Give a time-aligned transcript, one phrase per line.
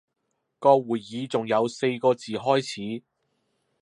[0.57, 3.03] 個會議仲有四個字開始